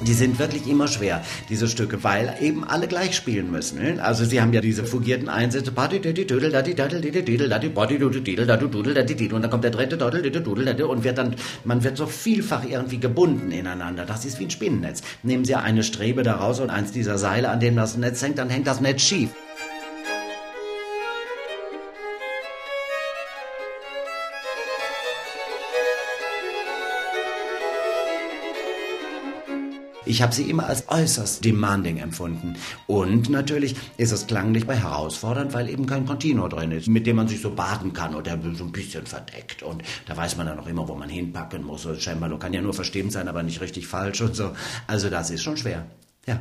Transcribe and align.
Die 0.00 0.12
sind 0.12 0.38
wirklich 0.38 0.68
immer 0.68 0.88
schwer, 0.88 1.24
diese 1.48 1.68
Stücke, 1.68 2.04
weil 2.04 2.36
eben 2.42 2.64
alle 2.64 2.86
gleich 2.86 3.16
spielen 3.16 3.50
müssen. 3.50 3.82
Ne? 3.82 3.96
Also 4.02 4.26
sie 4.26 4.42
haben 4.42 4.52
ja 4.52 4.60
diese 4.60 4.84
fugierten 4.84 5.30
Einsätze, 5.30 5.72
und 9.32 9.42
dann 9.42 9.50
kommt 9.50 9.64
der 9.64 9.70
dritte 9.70 9.96
und 10.86 11.04
wird 11.04 11.16
dann, 11.16 11.36
man 11.64 11.82
wird 11.82 11.96
so 11.96 12.04
vielfach 12.06 12.68
irgendwie 12.68 13.00
gebunden 13.00 13.50
ineinander. 13.50 14.04
Das 14.04 14.26
ist 14.26 14.38
wie 14.38 14.44
ein 14.44 14.50
Spinnennetz. 14.50 15.00
Nehmen 15.22 15.46
Sie 15.46 15.54
eine 15.54 15.82
Strebe 15.82 16.22
da 16.22 16.36
raus 16.36 16.60
und 16.60 16.68
eins 16.68 16.92
dieser 16.92 17.16
Seile, 17.16 17.48
an 17.48 17.60
dem 17.60 17.74
das 17.74 17.96
Netz 17.96 18.22
hängt, 18.22 18.36
dann 18.36 18.50
hängt 18.50 18.66
das 18.66 18.82
Netz 18.82 19.00
schief. 19.00 19.30
Ich 30.06 30.22
habe 30.22 30.32
sie 30.32 30.48
immer 30.48 30.66
als 30.66 30.88
äußerst 30.88 31.44
demanding 31.44 31.98
empfunden. 31.98 32.56
Und 32.86 33.28
natürlich 33.28 33.74
ist 33.96 34.12
es 34.12 34.26
klanglich 34.26 34.66
bei 34.66 34.76
herausfordernd, 34.76 35.52
weil 35.52 35.68
eben 35.68 35.86
kein 35.86 36.06
Continuo 36.06 36.48
drin 36.48 36.70
ist, 36.70 36.88
mit 36.88 37.06
dem 37.06 37.16
man 37.16 37.28
sich 37.28 37.40
so 37.40 37.50
baden 37.50 37.92
kann 37.92 38.14
oder 38.14 38.38
so 38.54 38.64
ein 38.64 38.72
bisschen 38.72 39.04
verdeckt. 39.04 39.62
Und 39.62 39.82
da 40.06 40.16
weiß 40.16 40.36
man 40.36 40.46
dann 40.46 40.58
auch 40.58 40.68
immer, 40.68 40.86
wo 40.86 40.94
man 40.94 41.08
hinpacken 41.08 41.64
muss. 41.64 41.86
Cembalo 41.98 42.38
kann 42.38 42.52
ja 42.52 42.62
nur 42.62 42.74
verstimmt 42.74 43.12
sein, 43.12 43.28
aber 43.28 43.42
nicht 43.42 43.60
richtig 43.60 43.86
falsch 43.86 44.20
und 44.20 44.36
so. 44.36 44.52
Also 44.86 45.10
das 45.10 45.30
ist 45.30 45.42
schon 45.42 45.56
schwer. 45.56 45.86
Ja. 46.26 46.40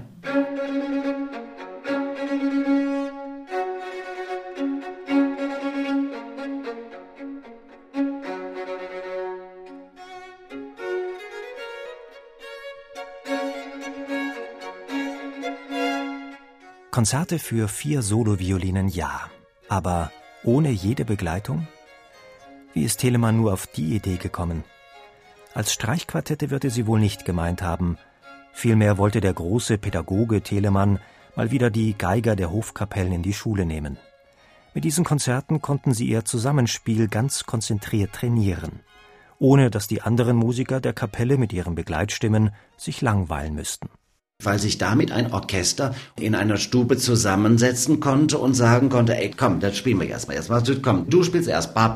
Konzerte 16.96 17.40
für 17.40 17.68
vier 17.68 18.02
Soloviolinen 18.02 18.88
ja, 18.88 19.30
aber 19.68 20.14
ohne 20.46 20.70
jede 20.70 21.04
Begleitung? 21.04 21.68
Wie 22.72 22.86
ist 22.86 23.02
Telemann 23.02 23.36
nur 23.36 23.52
auf 23.52 23.68
die 23.68 23.94
Idee 23.98 24.16
gekommen? 24.16 24.64
Als 25.54 25.74
Streichquartette 25.74 26.52
wird 26.52 26.64
er 26.64 26.70
sie 26.70 26.88
wohl 26.88 27.02
nicht 27.02 27.26
gemeint 27.26 27.62
haben. 27.62 27.98
Vielmehr 28.54 28.98
wollte 28.98 29.20
der 29.20 29.34
große 29.34 29.78
Pädagoge 29.78 30.40
Telemann 30.40 31.00
mal 31.36 31.52
wieder 31.52 31.70
die 31.70 31.98
Geiger 31.98 32.38
der 32.38 32.50
Hofkapellen 32.50 33.12
in 33.12 33.24
die 33.24 33.34
Schule 33.34 33.66
nehmen. 33.66 33.98
Mit 34.74 34.86
diesen 34.86 35.04
Konzerten 35.04 35.62
konnten 35.62 35.94
sie 35.94 36.08
ihr 36.08 36.24
Zusammenspiel 36.24 37.10
ganz 37.10 37.46
konzentriert 37.46 38.14
trainieren, 38.14 38.80
ohne 39.38 39.70
dass 39.70 39.90
die 39.90 40.02
anderen 40.02 40.38
Musiker 40.38 40.80
der 40.80 40.94
Kapelle 40.94 41.38
mit 41.38 41.52
ihren 41.52 41.76
Begleitstimmen 41.76 42.52
sich 42.78 43.02
langweilen 43.02 43.54
müssten 43.54 43.90
weil 44.44 44.60
sich 44.60 44.78
damit 44.78 45.14
ein 45.14 45.32
Orchester 45.32 45.96
in 46.20 46.36
einer 46.36 46.58
Stube 46.58 46.98
zusammensetzen 46.98 48.02
konnte 48.02 48.38
und 48.38 48.54
sagen 48.54 48.90
konnte, 48.90 49.16
ey, 49.16 49.32
komm, 49.36 49.62
das 49.62 49.78
spielen 49.78 50.02
wir 50.02 50.10
erstmal. 50.10 50.36
Erstmal, 50.36 50.62
komm, 50.82 51.10
du 51.10 51.24
spielst 51.24 51.48
erst. 51.48 51.74
Pass 51.74 51.92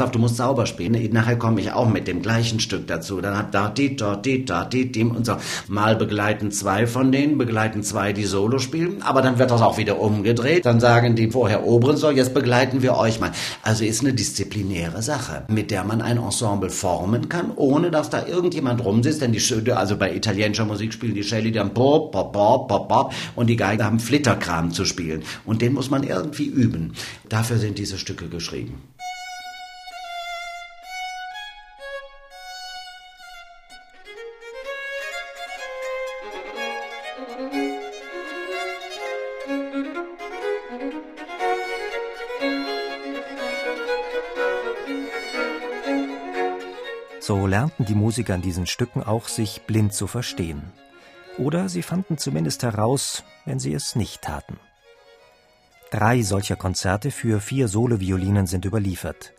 auf, 0.00 0.10
du 0.10 0.18
musst 0.18 0.36
sauber 0.36 0.66
spielen. 0.66 1.12
Nachher 1.12 1.36
komme 1.36 1.60
ich 1.60 1.70
auch 1.72 1.88
mit 1.88 2.08
dem 2.08 2.22
gleichen 2.22 2.58
Stück 2.58 2.88
dazu. 2.88 3.20
Dann 3.20 3.36
hat 3.36 3.54
di, 3.78 3.94
da, 3.94 4.16
di, 4.16 4.90
dim 4.90 5.12
und 5.12 5.24
so. 5.24 5.36
Mal 5.68 5.94
begleiten 5.94 6.50
zwei 6.50 6.88
von 6.88 7.12
denen, 7.12 7.38
begleiten 7.38 7.84
zwei, 7.84 8.12
die 8.12 8.24
Solo 8.24 8.58
spielen, 8.58 9.02
aber 9.02 9.22
dann 9.22 9.38
wird 9.38 9.52
das 9.52 9.62
auch 9.62 9.78
wieder 9.78 10.00
umgedreht. 10.00 10.66
Dann 10.66 10.80
sagen 10.80 11.14
die 11.14 11.30
vorher 11.30 11.64
oberen 11.64 11.96
so, 11.96 12.10
jetzt 12.10 12.34
begleiten 12.34 12.82
wir 12.82 12.96
euch 12.96 13.20
mal. 13.20 13.30
Also 13.62 13.84
ist 13.84 14.00
eine 14.00 14.12
disziplinäre 14.12 15.02
Sache, 15.02 15.44
mit 15.48 15.70
der 15.70 15.84
man 15.84 16.02
ein 16.02 16.18
Ensemble 16.18 16.70
formen 16.70 17.28
kann, 17.28 17.52
ohne 17.54 17.92
dass 17.92 18.10
da 18.10 18.26
irgendjemand 18.26 18.84
rumsitzt, 18.84 19.22
denn 19.22 19.30
die, 19.32 19.40
also 19.72 19.96
bei 19.96 20.15
italienischer 20.16 20.64
Musik 20.64 20.92
spielen 20.92 21.14
die 21.14 21.22
Shelley 21.22 21.52
dann 21.52 21.74
pop, 21.74 22.12
pop, 22.12 22.32
pop, 22.32 22.68
pop, 22.68 22.88
pop 22.88 23.14
und 23.34 23.48
die 23.48 23.56
Geiger 23.56 23.84
haben 23.84 24.00
Flitterkram 24.00 24.72
zu 24.72 24.84
spielen. 24.84 25.22
Und 25.44 25.62
den 25.62 25.72
muss 25.72 25.90
man 25.90 26.02
irgendwie 26.02 26.46
üben. 26.46 26.94
Dafür 27.28 27.58
sind 27.58 27.78
diese 27.78 27.98
Stücke 27.98 28.28
geschrieben. 28.28 28.82
So 47.26 47.48
lernten 47.48 47.84
die 47.84 47.96
Musiker 47.96 48.36
in 48.36 48.40
diesen 48.40 48.66
Stücken 48.66 49.02
auch, 49.02 49.26
sich 49.26 49.62
blind 49.62 49.92
zu 49.92 50.06
verstehen. 50.06 50.62
Oder 51.38 51.68
sie 51.68 51.82
fanden 51.82 52.18
zumindest 52.18 52.62
heraus, 52.62 53.24
wenn 53.44 53.58
sie 53.58 53.74
es 53.74 53.96
nicht 53.96 54.22
taten. 54.22 54.60
Drei 55.90 56.22
solcher 56.22 56.54
Konzerte 56.54 57.10
für 57.10 57.40
vier 57.40 57.66
Soloviolinen 57.66 58.46
sind 58.46 58.64
überliefert. 58.64 59.32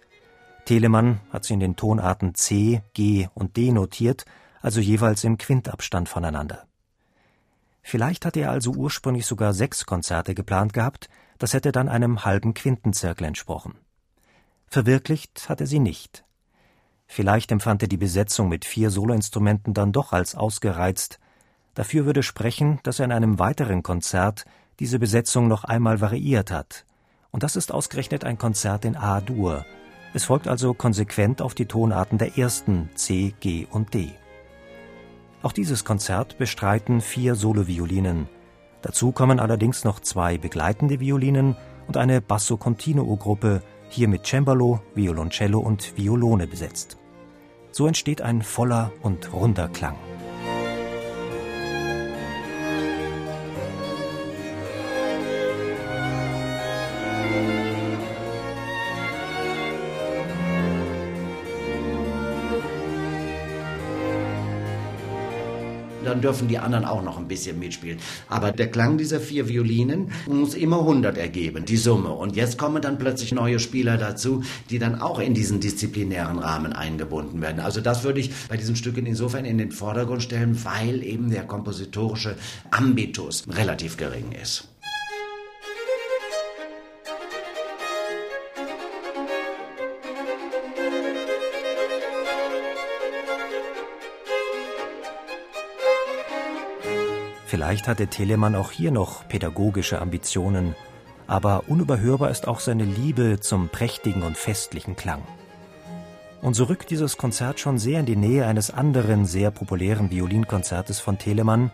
Telemann 0.66 1.22
hat 1.32 1.46
sie 1.46 1.54
in 1.54 1.62
den 1.62 1.78
Tonarten 1.78 2.36
C, 2.36 2.82
G 2.94 3.30
und 3.34 3.56
D 3.56 3.72
notiert, 3.72 4.26
also 4.60 4.82
jeweils 4.82 5.24
im 5.24 5.38
Quintabstand 5.38 6.10
voneinander. 6.10 6.68
Vielleicht 7.84 8.26
hatte 8.26 8.42
er 8.42 8.52
also 8.52 8.72
ursprünglich 8.72 9.26
sogar 9.26 9.54
sechs 9.54 9.86
Konzerte 9.86 10.36
geplant 10.36 10.74
gehabt, 10.74 11.08
das 11.38 11.54
hätte 11.54 11.72
dann 11.72 11.88
einem 11.88 12.26
halben 12.26 12.54
Quintenzirkel 12.54 13.26
entsprochen. 13.26 13.76
Verwirklicht 14.66 15.48
hat 15.48 15.62
er 15.62 15.68
sie 15.68 15.80
nicht. 15.80 16.27
Vielleicht 17.08 17.52
empfand 17.52 17.82
er 17.82 17.88
die 17.88 17.98
Besetzung 17.98 18.50
mit 18.50 18.66
vier 18.66 18.92
Soloinstrumenten 18.92 19.74
dann 19.74 19.92
doch 19.92 20.12
als 20.12 20.36
ausgereizt. 20.36 21.20
Dafür 21.74 22.06
würde 22.06 22.22
sprechen, 22.22 22.80
dass 22.84 23.00
er 23.00 23.06
in 23.06 23.12
einem 23.12 23.40
weiteren 23.40 23.82
Konzert 23.82 24.46
diese 24.80 25.00
Besetzung 25.00 25.48
noch 25.48 25.64
einmal 25.64 26.02
variiert 26.02 26.52
hat. 26.52 26.86
Und 27.32 27.44
das 27.44 27.56
ist 27.56 27.72
ausgerechnet 27.72 28.24
ein 28.24 28.38
Konzert 28.38 28.86
in 28.86 28.96
A-Dur. 28.96 29.66
Es 30.14 30.26
folgt 30.26 30.48
also 30.48 30.74
konsequent 30.74 31.42
auf 31.42 31.54
die 31.54 31.66
Tonarten 31.66 32.18
der 32.18 32.38
ersten 32.38 32.90
C, 32.96 33.34
G 33.40 33.68
und 33.70 33.94
D. 33.94 34.12
Auch 35.42 35.52
dieses 35.52 35.86
Konzert 35.86 36.38
bestreiten 36.38 37.02
vier 37.02 37.36
Soloviolinen. 37.36 38.28
Dazu 38.82 39.12
kommen 39.12 39.40
allerdings 39.40 39.84
noch 39.84 40.00
zwei 40.00 40.38
begleitende 40.38 41.00
Violinen 41.00 41.56
und 41.88 41.98
eine 41.98 42.22
Basso 42.22 42.58
Continuo 42.58 43.16
Gruppe, 43.18 43.62
hier 43.90 44.08
mit 44.08 44.26
Cembalo, 44.26 44.80
Violoncello 44.96 45.60
und 45.60 45.98
Violone 45.98 46.48
besetzt. 46.48 46.98
So 47.72 47.88
entsteht 47.88 48.22
ein 48.22 48.42
voller 48.42 48.92
und 49.04 49.34
runder 49.34 49.70
Klang. 49.70 49.96
Dann 66.08 66.22
dürfen 66.22 66.48
die 66.48 66.58
anderen 66.58 66.86
auch 66.86 67.04
noch 67.04 67.18
ein 67.18 67.28
bisschen 67.28 67.60
mitspielen. 67.60 68.00
Aber 68.30 68.52
der 68.52 68.72
Klang 68.72 68.98
dieser 68.98 69.20
vier 69.20 69.48
Violinen 69.48 70.12
muss 70.28 70.56
immer 70.56 70.80
100 70.80 71.18
ergeben, 71.18 71.66
die 71.66 71.78
Summe. 71.78 72.10
Und 72.10 72.36
jetzt 72.36 72.58
kommen 72.58 72.82
dann 72.82 72.98
plötzlich 72.98 73.32
neue 73.32 73.60
Spieler 73.60 73.98
dazu, 73.98 74.44
die 74.70 74.80
dann 74.80 75.02
auch 75.02 75.20
in 75.20 75.34
diesen 75.34 75.60
disziplinären 75.60 76.40
Rahmen 76.40 76.74
eingebunden 76.74 77.42
werden. 77.42 77.60
Also 77.60 77.82
das 77.82 78.04
würde 78.04 78.20
ich 78.20 78.32
bei 78.50 78.58
diesen 78.58 78.76
Stücken 78.76 79.06
insofern 79.06 79.46
in 79.46 79.58
den 79.58 79.72
Vordergrund 79.72 80.24
stellen, 80.24 80.58
weil 80.64 81.04
eben 81.04 81.30
der 81.30 81.44
kompositorische 81.44 82.36
Ambitus 82.72 83.44
relativ 83.50 83.98
gering 83.98 84.32
ist. 84.32 84.68
Vielleicht 97.48 97.88
hatte 97.88 98.08
Telemann 98.08 98.56
auch 98.56 98.72
hier 98.72 98.92
noch 98.92 99.26
pädagogische 99.30 100.02
Ambitionen, 100.02 100.76
aber 101.28 101.64
unüberhörbar 101.68 102.30
ist 102.30 102.46
auch 102.46 102.60
seine 102.60 102.84
Liebe 102.84 103.40
zum 103.40 103.70
prächtigen 103.70 104.22
und 104.24 104.38
festlichen 104.38 104.98
Klang. 104.98 105.24
Und 106.42 106.56
so 106.56 106.66
rückt 106.66 106.90
dieses 106.90 107.16
Konzert 107.16 107.62
schon 107.62 107.78
sehr 107.80 108.02
in 108.02 108.06
die 108.06 108.18
Nähe 108.18 108.46
eines 108.46 108.70
anderen 108.70 109.26
sehr 109.26 109.50
populären 109.50 110.12
Violinkonzertes 110.12 111.00
von 111.00 111.20
Telemann. 111.20 111.72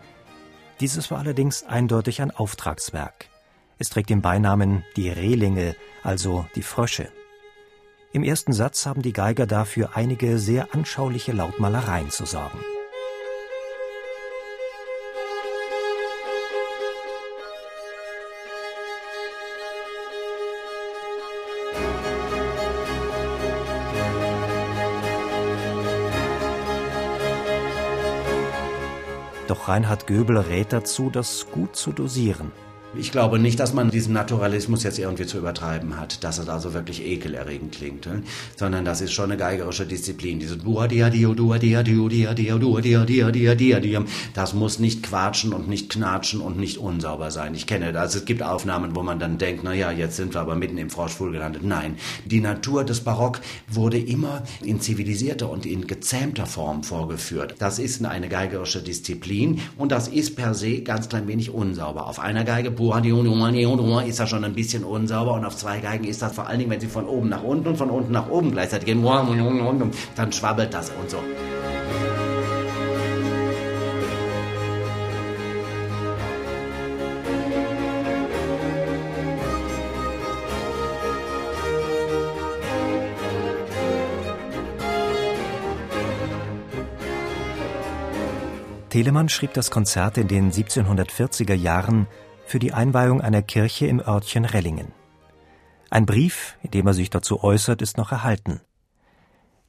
Dieses 0.78 1.10
war 1.10 1.18
allerdings 1.18 1.64
eindeutig 1.64 2.22
ein 2.22 2.30
Auftragswerk. 2.30 3.26
Es 3.76 3.90
trägt 3.90 4.10
den 4.10 4.22
Beinamen 4.22 4.84
die 4.94 5.10
Rehlinge, 5.10 5.74
also 6.04 6.46
die 6.54 6.62
Frösche. 6.62 7.08
Im 8.12 8.22
ersten 8.22 8.52
Satz 8.52 8.86
haben 8.86 9.02
die 9.02 9.12
Geiger 9.12 9.46
dafür 9.46 9.96
einige 9.96 10.38
sehr 10.38 10.72
anschauliche 10.72 11.32
Lautmalereien 11.32 12.10
zu 12.10 12.26
sorgen. 12.26 12.60
Doch 29.46 29.68
Reinhard 29.68 30.06
Göbel 30.06 30.38
rät 30.38 30.72
dazu, 30.72 31.10
das 31.10 31.46
gut 31.50 31.76
zu 31.76 31.92
dosieren. 31.92 32.50
Ich 32.96 33.10
glaube 33.10 33.40
nicht, 33.40 33.58
dass 33.58 33.74
man 33.74 33.90
diesen 33.90 34.14
Naturalismus 34.14 34.84
jetzt 34.84 35.00
irgendwie 35.00 35.26
zu 35.26 35.38
übertreiben 35.38 35.98
hat, 35.98 36.22
dass 36.22 36.38
es 36.38 36.48
also 36.48 36.74
wirklich 36.74 37.04
ekelerregend 37.04 37.74
klingt, 37.74 38.06
ne? 38.06 38.22
sondern 38.56 38.84
das 38.84 39.00
ist 39.00 39.12
schon 39.12 39.24
eine 39.24 39.36
geigerische 39.36 39.84
Disziplin. 39.84 40.38
Diese 40.38 40.58
das 44.34 44.54
muss 44.54 44.78
nicht 44.78 45.02
quatschen 45.02 45.52
und 45.52 45.68
nicht 45.68 45.90
knatschen 45.90 46.40
und 46.40 46.56
nicht 46.56 46.78
unsauber 46.78 47.32
sein. 47.32 47.54
Ich 47.54 47.66
kenne 47.66 47.92
das. 47.92 48.14
Es 48.14 48.26
gibt 48.26 48.44
Aufnahmen, 48.44 48.94
wo 48.94 49.02
man 49.02 49.18
dann 49.18 49.38
denkt, 49.38 49.62
na 49.64 49.74
ja, 49.74 49.90
jetzt 49.90 50.16
sind 50.16 50.34
wir 50.34 50.40
aber 50.40 50.54
mitten 50.54 50.78
im 50.78 50.90
Froschfuhl 50.90 51.32
gelandet. 51.32 51.64
Nein, 51.64 51.96
die 52.24 52.40
Natur 52.40 52.84
des 52.84 53.00
Barock 53.00 53.40
wurde 53.66 53.98
immer 53.98 54.44
in 54.62 54.80
zivilisierter 54.80 55.50
und 55.50 55.66
in 55.66 55.88
gezähmter 55.88 56.46
Form 56.46 56.84
vorgeführt. 56.84 57.56
Das 57.58 57.80
ist 57.80 58.04
eine 58.04 58.28
geigerische 58.28 58.82
Disziplin 58.82 59.60
und 59.76 59.90
das 59.90 60.06
ist 60.06 60.36
per 60.36 60.54
se 60.54 60.82
ganz 60.82 61.08
klein 61.08 61.26
wenig 61.26 61.50
unsauber. 61.50 62.06
Auf 62.06 62.20
einer 62.20 62.44
Geige 62.44 62.70
ist 64.06 64.20
das 64.20 64.30
schon 64.30 64.44
ein 64.44 64.54
bisschen 64.54 64.84
unsauber 64.84 65.34
und 65.34 65.44
auf 65.44 65.56
zwei 65.56 65.80
Geigen 65.80 66.04
ist 66.04 66.22
das 66.22 66.34
vor 66.34 66.46
allen 66.46 66.58
Dingen, 66.58 66.70
wenn 66.70 66.80
sie 66.80 66.86
von 66.86 67.06
oben 67.06 67.28
nach 67.28 67.42
unten 67.42 67.68
und 67.68 67.76
von 67.76 67.90
unten 67.90 68.12
nach 68.12 68.28
oben 68.28 68.52
gleichzeitig 68.52 68.86
gehen, 68.86 69.04
dann 70.16 70.32
schwabbelt 70.32 70.72
das 70.72 70.90
und 70.90 71.10
so. 71.10 71.18
Telemann 88.94 89.28
schrieb 89.28 89.52
das 89.54 89.72
Konzert 89.72 90.18
in 90.18 90.28
den 90.28 90.52
1740er 90.52 91.54
Jahren 91.54 92.06
für 92.46 92.58
die 92.58 92.72
Einweihung 92.72 93.20
einer 93.20 93.42
Kirche 93.42 93.86
im 93.86 94.00
Örtchen 94.00 94.44
Rellingen. 94.44 94.92
Ein 95.90 96.06
Brief, 96.06 96.56
in 96.62 96.70
dem 96.70 96.86
er 96.86 96.94
sich 96.94 97.10
dazu 97.10 97.42
äußert, 97.42 97.82
ist 97.82 97.96
noch 97.96 98.12
erhalten. 98.12 98.60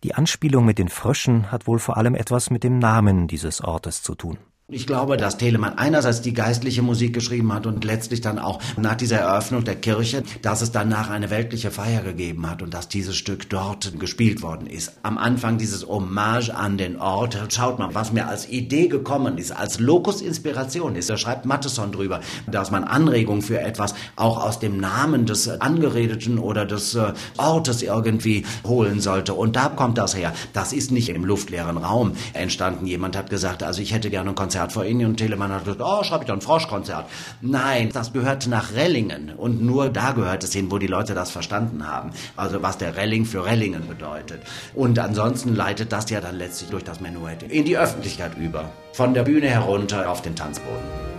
Die 0.04 0.16
Anspielung 0.16 0.66
mit 0.66 0.78
den 0.78 0.90
Fröschen 0.90 1.52
hat 1.52 1.68
wohl 1.68 1.80
vor 1.80 1.98
allem 1.98 2.16
etwas 2.16 2.50
mit 2.50 2.64
dem 2.64 2.80
Namen 2.80 3.28
dieses 3.28 3.62
Ortes 3.62 4.04
zu 4.04 4.16
tun. 4.16 4.38
Ich 4.68 4.88
glaube, 4.88 5.16
dass 5.16 5.38
Telemann 5.38 5.78
einerseits 5.78 6.24
die 6.24 6.34
geistliche 6.34 6.82
Musik 6.82 7.14
geschrieben 7.14 7.54
hat 7.54 7.68
und 7.68 7.86
letztlich 7.86 8.22
dann 8.22 8.40
auch 8.40 8.60
nach 8.78 8.96
dieser 8.96 9.20
Eröffnung 9.20 9.64
der 9.64 9.76
Kirche, 9.76 10.24
dass 10.42 10.64
es 10.64 10.72
danach 10.72 11.12
eine 11.12 11.30
weltliche 11.30 11.70
Feier 11.70 12.02
gegeben 12.02 12.50
hat 12.50 12.64
und 12.64 12.74
dass 12.74 12.90
dieses 12.90 13.16
Stück 13.16 13.48
dort 13.52 14.00
gespielt 14.00 14.42
worden 14.42 14.66
ist. 14.66 14.94
Am 15.04 15.20
Anfang 15.20 15.60
dieses 15.60 15.88
Hommage 15.88 16.50
an 16.50 16.80
den 16.80 17.00
Ort, 17.00 17.38
schaut 17.54 17.78
mal, 17.78 17.94
was 17.94 18.12
mir 18.12 18.28
als 18.28 18.50
Idee 18.50 18.88
gekommen 18.88 19.38
ist, 19.38 19.52
als 19.52 19.80
Locus 19.80 20.24
Inspiration 20.24 20.96
ist. 20.96 21.12
Da 21.12 21.18
schreibt 21.18 21.46
Matheson 21.46 21.92
drüber, 21.92 22.22
dass 22.48 22.72
man 22.72 22.86
Anregung 22.86 23.44
für 23.44 23.60
etwas 23.60 23.94
auch 24.16 24.44
aus 24.44 24.58
dem 24.58 24.78
Namen 24.78 25.28
des 25.28 25.48
Angeredeten 25.48 26.40
oder 26.40 26.66
des 26.66 26.96
äh, 26.96 27.14
Ortes 27.38 27.84
irgendwie 27.84 28.48
holen 28.66 29.00
sollte. 29.00 29.36
Und 29.36 29.58
da 29.58 29.70
kommt 29.70 30.00
das 30.00 30.16
her. 30.16 30.34
Das 30.54 30.74
ist 30.74 30.90
nicht 30.92 31.10
im 31.10 31.24
luftleeren 31.24 31.78
Raum 31.78 32.14
entstanden. 32.34 32.88
Jemand 32.88 33.16
hat 33.16 33.30
gesagt, 33.30 33.62
also 33.62 33.80
ich 33.80 33.94
hätte 33.94 34.10
gerne 34.10 34.32
ein 34.32 34.36
Konzert 34.36 34.55
Konzert 34.56 34.72
vor 34.72 34.86
Ihnen 34.86 35.06
und 35.08 35.18
Telemann 35.18 35.52
hat 35.52 35.66
gesagt, 35.66 35.82
oh, 35.84 36.02
schreibe 36.02 36.24
ich 36.24 36.28
doch 36.30 36.36
ein 36.36 36.40
Froschkonzert. 36.40 37.08
Nein, 37.42 37.90
das 37.92 38.14
gehört 38.14 38.48
nach 38.48 38.74
Rellingen 38.74 39.34
und 39.36 39.62
nur 39.62 39.90
da 39.90 40.14
gehört 40.14 40.46
es 40.46 40.54
hin, 40.54 40.72
wo 40.72 40.78
die 40.78 40.88
Leute 40.88 41.14
das 41.14 41.30
verstanden 41.30 41.86
haben. 41.86 42.12
Also 42.38 42.62
was 42.62 42.78
der 42.78 42.96
Relling 42.96 43.26
für 43.26 43.46
Rellingen 43.46 43.86
bedeutet. 43.86 44.42
Und 44.74 44.98
ansonsten 44.98 45.56
leitet 45.56 45.92
das 45.92 46.10
ja 46.10 46.22
dann 46.22 46.38
letztlich 46.38 46.70
durch 46.70 46.86
das 46.86 47.02
Menuett 47.02 47.44
in 47.44 47.66
die 47.66 47.78
Öffentlichkeit 47.78 48.38
über. 48.38 48.70
Von 48.94 49.14
der 49.14 49.24
Bühne 49.24 49.50
herunter 49.50 50.10
auf 50.10 50.22
den 50.22 50.38
Tanzboden. 50.38 51.15